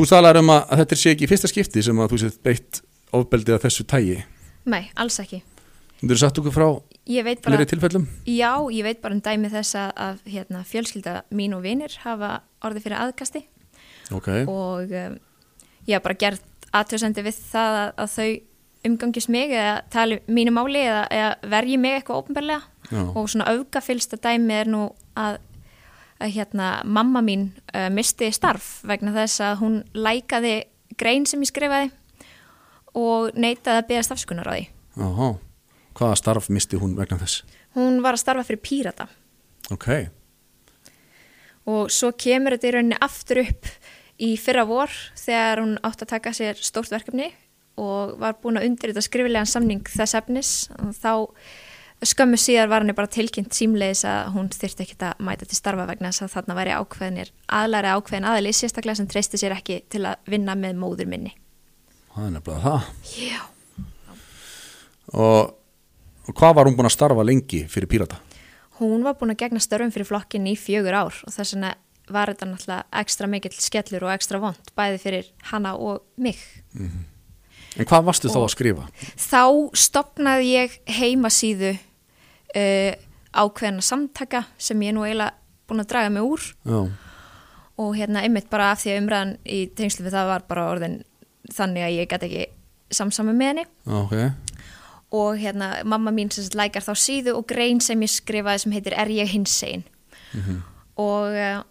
þú 0.00 0.08
talar 0.08 0.38
um 0.40 0.52
að, 0.54 0.60
að 0.66 0.82
þetta 0.82 0.96
sé 0.96 1.14
ekki 1.14 1.26
í 1.26 1.30
fyrsta 1.30 1.50
skipti 1.50 1.82
sem 1.84 1.98
að 2.00 2.12
þú 2.14 2.20
séð 2.22 2.36
beitt 2.46 2.80
ofbeldið 3.16 3.56
af 3.56 3.64
þessu 3.66 3.84
tægi 3.90 4.20
nei, 4.70 4.84
alls 5.00 5.18
ekki. 5.22 5.42
Þú 6.00 6.08
eru 6.08 6.20
satt 6.20 6.38
okkur 6.40 6.54
frá 6.54 6.68
fleiri 7.44 7.66
tilfellum? 7.68 8.06
já, 8.24 8.52
ég 8.72 8.86
veit 8.86 9.00
bara 9.02 9.16
um 9.16 9.22
dæmi 9.24 9.50
þess 9.52 9.76
að, 9.76 10.20
hérna, 10.30 10.62
fjölskylda 10.64 11.16
mín 11.36 11.56
og 11.56 11.64
vinir 11.64 11.96
hafa 12.04 12.40
orðið 12.64 12.86
fyrir 12.86 13.00
aðkasti. 13.00 13.42
Ok, 14.14 14.28
og 14.48 14.94
um, 14.94 15.18
ég 15.88 15.96
haf 15.96 16.06
bara 16.06 16.18
gert 16.20 16.70
aðtöðsendi 16.76 17.24
við 17.26 17.42
það 17.50 17.80
að, 17.82 17.90
að 18.04 18.14
þau 18.14 18.30
umgangist 18.90 19.28
mig 19.28 19.52
eða 19.52 19.74
tali 19.92 20.20
mínu 20.30 20.54
máli 20.56 20.80
eða, 20.86 21.04
eða 21.12 21.50
verji 21.52 21.76
mig 21.80 21.98
eitthvað 21.98 22.30
já, 22.90 23.02
og 23.04 23.28
svona 23.28 23.50
auðgafylsta 23.52 24.16
dæmi 24.16 24.56
er 24.56 24.70
nú 24.70 24.86
að, 25.18 25.40
að 26.20 26.34
hérna 26.36 26.70
mamma 26.84 27.22
mín 27.24 27.48
uh, 27.74 27.88
misti 27.92 28.30
starf 28.34 28.80
vegna 28.86 29.14
þess 29.16 29.42
að 29.44 29.56
hún 29.62 29.80
lækaði 29.96 30.54
grein 31.00 31.26
sem 31.28 31.42
ég 31.42 31.50
skrifaði 31.50 31.90
og 32.98 33.30
neitaði 33.38 33.80
að 33.80 33.88
beðast 33.92 34.14
afskunar 34.14 34.50
á 34.50 34.52
því. 34.56 34.64
Jáhá, 35.00 35.28
hvaða 35.96 36.18
starf 36.18 36.50
misti 36.52 36.80
hún 36.80 36.96
vegna 36.98 37.20
þess? 37.20 37.44
Hún 37.78 38.00
var 38.02 38.16
að 38.18 38.24
starfa 38.24 38.46
fyrir 38.48 38.64
Pírata 38.64 39.06
Ok, 39.70 39.86
og 41.70 41.90
svo 41.94 42.10
kemur 42.18 42.56
þetta 42.56 42.68
í 42.68 42.72
rauninni 42.74 42.98
aftur 43.04 43.42
upp 43.44 43.68
í 44.20 44.32
fyrra 44.40 44.64
vor 44.68 44.92
þegar 45.18 45.62
hún 45.62 45.76
átt 45.86 46.04
að 46.04 46.12
taka 46.16 46.32
sér 46.36 46.58
stórt 46.60 46.92
verkefni 46.92 47.30
og 47.80 48.16
var 48.20 48.38
búin 48.42 48.58
að 48.60 48.66
undirrita 48.68 49.02
skrifilegan 49.04 49.48
samning 49.48 49.86
þess 49.88 50.16
efnis 50.18 50.52
og 50.76 50.92
þá 50.98 51.12
skömmu 52.06 52.38
síðar 52.40 52.68
var 52.70 52.80
henni 52.84 52.94
bara 52.96 53.10
tilkynnt 53.12 53.52
símleiðis 53.52 54.04
að 54.08 54.30
hún 54.34 54.48
þyrfti 54.54 54.84
ekki 54.86 54.96
að 55.04 55.18
mæta 55.26 55.44
til 55.48 55.58
starfa 55.58 55.84
vegna 55.90 56.08
þess 56.12 56.22
að 56.24 56.32
þarna 56.36 56.56
væri 56.56 56.72
ákveðinir 56.80 57.32
aðlæri 57.58 57.90
ákveðin 57.96 58.28
aðli 58.30 58.52
sérstaklega 58.56 58.96
sem 59.00 59.08
treysti 59.10 59.40
sér 59.40 59.52
ekki 59.58 59.82
til 59.92 60.06
að 60.08 60.16
vinna 60.32 60.54
með 60.56 60.78
móður 60.80 61.10
minni. 61.12 61.34
það 62.14 62.26
er 62.26 62.32
nefnilega 62.38 62.62
það 62.64 62.80
Já. 63.20 63.42
og, 65.12 65.52
og 66.28 66.34
hvað 66.40 66.56
var 66.56 66.70
hún 66.70 66.78
búin 66.78 66.88
að 66.90 66.96
starfa 66.96 67.26
lengi 67.26 67.64
fyrir 67.70 67.90
Pírata? 67.90 68.20
Hún 68.80 69.04
var 69.04 69.18
búin 69.20 69.34
að 69.34 69.42
gegna 69.44 69.60
störfum 69.60 69.92
fyrir 69.92 70.08
flokkin 70.08 70.48
í 70.48 70.56
fjögur 70.56 70.96
ár 70.96 71.20
og 71.26 71.34
þess 71.34 71.52
vegna 71.56 71.74
var 72.10 72.32
þetta 72.32 72.48
náttúrulega 72.48 73.02
ekstra 73.02 73.28
mikill 73.30 73.54
skellur 73.60 74.08
og 74.08 74.14
ekstra 74.16 74.40
vond 74.42 74.72
bæði 74.78 74.98
fyrir 75.02 75.28
hana 75.52 75.76
og 75.76 76.00
mig. 76.16 76.40
En 76.74 77.86
hvað 77.86 78.08
varstu 78.08 78.32
þá 78.32 78.40
Og- 78.40 78.46
að 78.48 78.54
skrifa? 78.56 78.88
Þá 79.20 79.42
stopnaði 79.78 80.48
ég 80.56 80.78
heimasíðu 80.96 81.74
uh, 82.56 82.92
ákveðina 83.30 83.84
samtaka 83.84 84.44
sem 84.58 84.82
ég 84.82 84.96
nú 84.96 85.04
eiginlega 85.06 85.36
búin 85.70 85.84
að 85.84 85.90
draga 85.92 86.12
mig 86.14 86.26
úr. 86.26 86.46
Já, 86.66 86.80
og 87.80 87.96
hérna 87.96 88.24
einmitt 88.26 88.50
bara 88.52 88.72
af 88.74 88.82
því 88.82 88.92
að 88.92 89.00
umræðan 89.00 89.34
í 89.48 89.60
tengslu 89.76 90.04
við 90.04 90.16
það 90.18 90.30
var 90.34 90.46
bara 90.50 90.66
orðin 90.68 90.96
þannig 91.54 91.86
að 91.86 91.96
ég 91.96 92.10
gæti 92.10 92.28
ekki 92.28 92.96
samsama 93.00 93.34
með 93.36 93.52
henni. 93.52 93.66
Já, 93.86 93.96
ok. 94.02 94.16
Og 95.20 95.40
hérna 95.40 95.70
mamma 95.88 96.12
mín 96.14 96.30
sem 96.30 96.46
lækar 96.54 96.84
þá 96.86 96.92
síðu 96.98 97.34
og 97.38 97.46
grein 97.50 97.80
sem 97.82 98.02
ég 98.04 98.12
skrifaði 98.12 98.64
sem 98.64 98.74
heitir 98.76 98.94
Er 98.94 99.10
ég 99.10 99.32
hinsegin? 99.32 99.86
Og 101.00 101.34
uh, 101.34 101.62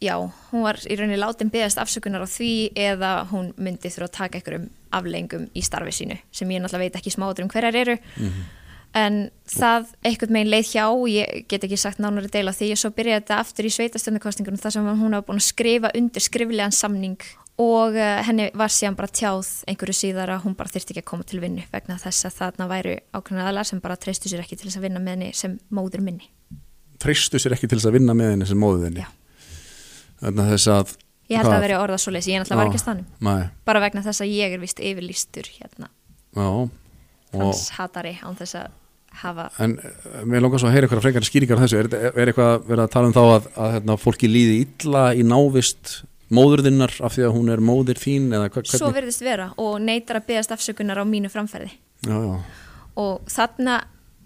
já, 0.00 0.16
hún 0.50 0.64
var 0.64 0.80
í 0.88 0.96
rauninni 0.98 1.20
látin 1.20 1.52
beðast 1.52 1.78
afsökunar 1.78 2.24
á 2.24 2.28
því 2.30 2.72
eða 2.74 3.10
hún 3.30 3.52
myndi 3.60 3.92
þurfa 3.92 4.08
að 4.08 4.16
taka 4.16 4.40
einhverjum 4.40 4.70
aflengum 4.96 5.44
í 5.54 5.62
starfi 5.62 5.92
sínu 5.94 6.16
sem 6.34 6.50
ég 6.50 6.62
náttúrulega 6.62 6.88
veit 6.88 6.98
ekki 6.98 7.12
smáður 7.14 7.44
um 7.44 7.52
hverjar 7.52 7.76
eru 7.78 7.96
en 8.96 9.18
það 9.50 9.90
einhvern 10.06 10.34
meginn 10.34 10.50
leið 10.50 10.70
hjá 10.72 10.84
ég 11.10 11.44
get 11.50 11.66
ekki 11.66 11.78
sagt 11.78 12.00
nánari 12.02 12.30
deila 12.32 12.54
því. 12.54 12.72
Og 12.74 12.80
svo 12.80 12.90
byrjaði 12.96 13.22
þetta 13.22 13.38
aftur 13.42 13.68
í 13.68 13.74
sveitastöndakostingunum 13.76 14.62
þar 14.62 14.74
sem 14.76 14.88
hún 14.88 15.14
hafa 15.16 15.28
búin 15.28 15.42
að 15.42 15.46
skrifa 15.46 15.92
undir 15.98 16.24
skriflegan 16.24 16.74
samning. 16.74 17.20
Og 17.60 17.98
uh, 17.98 18.22
henni 18.24 18.48
var 18.56 18.72
síðan 18.72 18.96
bara 18.96 19.12
tjáð 19.12 19.50
einhverju 19.68 19.96
síðar 19.98 20.32
að 20.32 20.46
hún 20.46 20.56
bara 20.56 20.72
þyrfti 20.72 20.94
ekki 20.94 21.02
að 21.04 21.10
koma 21.10 21.26
til 21.28 21.42
vinnu 21.42 21.66
vegna 21.70 21.98
þess 22.00 22.26
að 22.30 22.38
þarna 22.38 22.68
væru 22.70 22.94
ákveðna 23.12 23.48
aðlar 23.50 23.68
sem 23.68 23.82
bara 23.84 23.98
treystu 24.00 24.32
sér 24.32 24.40
ekki 24.46 24.56
til 24.56 24.70
þess 24.70 24.80
að 24.80 24.86
vinna 24.88 25.02
með 25.04 25.16
henni 25.18 25.30
sem 25.36 25.58
móður 25.68 26.06
minni. 26.06 26.30
Treystu 27.00 27.40
sér 27.42 27.58
ekki 27.58 27.68
til 27.68 27.76
þess 27.76 27.90
að 27.90 27.98
vinna 27.98 28.16
með 28.16 28.32
henni 28.32 28.48
sem 28.48 28.60
móðu 28.60 28.86
þinni? 28.86 29.04
Já. 29.04 29.10
Þannig 30.24 30.42
að 30.46 30.52
þess 30.54 30.72
að 30.72 30.96
Ég 31.30 31.38
held 31.38 31.52
að 31.52 31.62
veri 31.62 31.76
orðað 31.78 32.00
svo 32.02 32.12
leysi, 32.16 32.32
ég 32.32 32.40
náttúrulega 32.42 32.58
var 32.58 32.70
ekki 32.72 32.80
að 32.80 32.82
stanum. 32.82 33.50
Bara 33.68 33.82
vegna 33.84 34.02
þess 34.02 34.24
að 34.24 34.32
ég 34.34 34.54
er 34.56 34.62
vist 34.64 34.80
yfirlýstur 34.82 35.50
hérna, 35.60 35.90
já. 36.34 36.48
Og, 36.50 36.72
hans 37.38 37.68
hatari 37.76 38.16
án 38.18 38.34
þess 38.40 38.56
að 38.58 38.79
hafa, 39.22 39.48
En 39.58 39.78
eh, 39.78 40.22
mér 40.24 40.44
langar 40.44 40.62
svo 40.62 40.70
að 40.70 40.76
heyra 40.76 40.88
eitthvað 40.88 41.02
frekar 41.04 41.26
skýringar 41.26 41.60
á 41.60 41.62
þessu. 41.64 41.80
Er, 41.82 42.12
er 42.14 42.30
eitthvað 42.30 42.66
verið 42.68 42.84
að 42.84 42.92
tala 42.94 43.10
um 43.10 43.16
þá 43.16 43.22
að, 43.24 43.50
að 43.56 43.74
hérna, 43.76 43.98
fólki 44.00 44.30
líði 44.30 44.56
illa 44.64 45.04
í 45.14 45.24
návist 45.26 46.00
móðurðinnar 46.30 46.94
af 47.02 47.16
því 47.16 47.26
að 47.26 47.36
hún 47.36 47.50
er 47.50 47.62
móðir 47.64 47.98
þín 47.98 48.28
eða 48.36 48.50
hva, 48.54 48.62
svo 48.70 48.90
virðist 48.94 49.24
vera 49.26 49.48
og 49.58 49.80
neytar 49.82 50.20
að 50.20 50.28
beðast 50.30 50.54
afsökunar 50.54 51.02
á 51.02 51.04
mínu 51.08 51.30
framferði. 51.32 51.72
Já, 52.06 52.14
já, 52.14 52.36
Og 53.00 53.26
þarna 53.30 53.80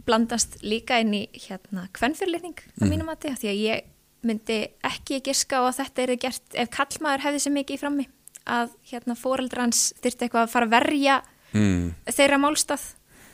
blandast 0.04 0.58
líka 0.64 0.98
inn 1.00 1.14
í 1.16 1.22
hérna 1.46 1.86
kvennfyrirlitning 1.96 2.60
á 2.60 2.84
mínum 2.84 3.08
mati, 3.08 3.32
því 3.32 3.50
að 3.50 3.62
ég 3.62 3.86
myndi 4.24 4.58
ekki 4.84 5.22
giska 5.24 5.60
á 5.60 5.68
að 5.68 5.78
þetta 5.80 6.04
er 6.04 6.12
gert 6.20 6.58
ef 6.60 6.70
kallmaður 6.72 7.24
hefði 7.26 7.40
sem 7.44 7.56
mikið 7.56 7.76
í 7.76 7.80
frammi 7.80 8.06
að 8.44 8.74
hérna 8.90 9.16
fóreldra 9.16 9.64
hans 9.64 9.86
þyrfti 10.04 10.26
eitthvað 10.26 10.46
að 10.46 10.52
fara 10.52 10.68
að 10.68 10.74
verja 10.76 11.16
mm, 11.56 11.84
þeirra 12.12 12.40
málstað. 12.40 12.86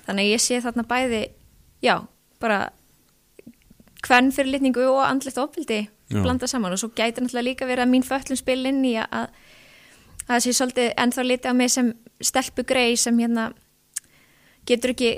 Þannig 0.06 0.26
að 0.26 0.32
ég 0.32 0.42
sé 0.42 0.60
þarna 0.62 0.86
bæði 0.90 1.22
já, 1.82 1.96
bara 2.40 2.70
hvern 4.06 4.32
fyrir 4.32 4.54
litningu 4.54 4.84
og 4.88 5.02
andlegt 5.06 5.38
ofbildi 5.38 5.80
Já. 6.10 6.22
blanda 6.22 6.46
saman 6.50 6.72
og 6.72 6.80
svo 6.80 6.90
gæti 6.90 7.22
náttúrulega 7.22 7.46
líka 7.46 7.66
verið 7.68 7.84
að 7.84 7.92
mín 7.92 8.06
föllum 8.06 8.38
spil 8.38 8.66
inn 8.66 8.84
í 8.84 8.96
að 8.98 9.28
að 10.30 10.36
það 10.36 10.44
sé 10.44 10.54
svolítið 10.56 10.92
ennþá 11.02 11.24
litið 11.26 11.50
á 11.50 11.54
mig 11.58 11.72
sem 11.72 11.90
stelpu 12.22 12.64
grei 12.66 12.96
sem 12.96 13.18
hérna 13.18 13.50
getur 14.68 14.94
ekki 14.94 15.10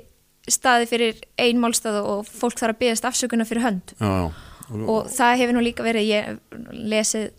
staði 0.49 0.89
fyrir 0.91 1.21
ein 1.41 1.61
málstað 1.63 2.01
og 2.03 2.27
fólk 2.27 2.59
þarf 2.59 2.77
að 2.77 2.81
byggast 2.83 3.07
afsökunar 3.09 3.49
fyrir 3.49 3.67
hönd 3.67 3.95
já, 3.99 4.09
já. 4.09 4.33
Og, 4.73 4.89
og 4.89 5.11
það 5.13 5.39
hefur 5.43 5.57
nú 5.57 5.65
líka 5.65 5.85
verið 5.85 6.09
ég 6.09 6.39
lesið 6.73 7.31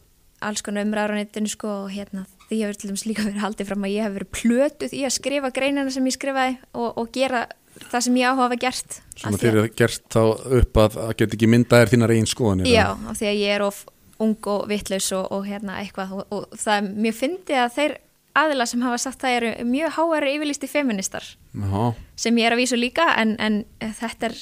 alls 0.44 0.62
konar 0.62 0.86
umræður 0.86 1.16
á 1.16 1.20
netinu 1.22 1.50
sko 1.52 1.72
og 1.86 1.92
hérna 1.94 2.26
því 2.50 2.60
hefur 2.62 2.80
til 2.80 2.92
dæmis 2.92 3.06
líka 3.08 3.26
verið 3.26 3.44
haldið 3.46 3.70
fram 3.70 3.88
að 3.88 3.96
ég 3.96 4.08
hef 4.08 4.16
verið 4.18 4.32
plötuð 4.38 4.96
í 4.98 5.04
að 5.08 5.16
skrifa 5.18 5.54
greinina 5.56 5.94
sem 5.94 6.08
ég 6.10 6.18
skrifaði 6.18 6.58
og, 6.74 6.90
og 7.00 7.12
gera 7.16 7.46
það 7.82 8.06
sem 8.06 8.20
ég 8.20 8.30
áhuga 8.30 8.48
hafa 8.48 8.60
gert 8.62 9.02
Svona 9.18 9.40
þér 9.42 9.58
að, 9.58 9.66
er 9.66 9.76
gert 9.82 10.08
þá 10.14 10.22
upp 10.60 10.80
að 10.84 10.98
að 11.04 11.12
geta 11.20 11.38
ekki 11.38 11.52
myndaðir 11.52 11.94
þínar 11.94 12.16
eigin 12.16 12.30
skoðanir 12.30 12.72
Já, 12.72 12.88
af 12.94 13.20
því 13.20 13.30
að 13.30 13.42
ég 13.42 13.58
er 13.58 13.66
of 13.66 13.84
ung 14.24 14.50
og 14.54 14.66
vitlaus 14.70 15.12
og, 15.16 15.28
og 15.34 15.46
hérna 15.48 15.80
eitthvað 15.82 16.18
og, 16.18 16.26
og 16.34 16.58
það 16.60 16.76
er 16.80 16.90
mjög 17.06 17.20
fyndið 17.20 17.62
að 17.64 17.72
þeir 17.78 17.96
aðila 18.44 18.68
sem 18.70 18.84
hafa 18.86 19.00
sagt 19.02 19.22
það 19.22 19.38
eru 19.38 19.52
mjög 19.70 19.96
háæri 19.98 20.36
yfirlýsti 20.38 20.70
feministar 20.70 21.26
Já, 21.54 21.94
sem 22.26 22.40
ég 22.42 22.50
er 22.50 22.56
að 22.56 22.64
vísu 22.64 22.80
líka 22.80 23.08
en, 23.22 23.36
en 23.42 23.64
þetta 24.00 24.32
er 24.32 24.40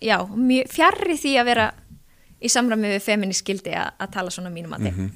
já, 0.00 0.16
mjög 0.28 0.72
fjarrri 0.72 1.16
því 1.20 1.34
að 1.40 1.50
vera 1.52 1.70
í 2.40 2.50
samræmi 2.52 2.94
við 2.94 3.02
feministskildi 3.04 3.74
að, 3.76 3.92
að 4.00 4.14
tala 4.16 4.32
svona 4.34 4.52
mínum 4.52 4.76
að 4.76 4.90
mhm. 4.90 5.10